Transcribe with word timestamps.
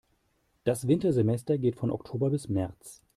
Das 0.63 0.87
Wintersemester 0.87 1.59
geht 1.59 1.75
von 1.75 1.91
Oktober 1.91 2.31
bis 2.31 2.49
März. 2.49 3.03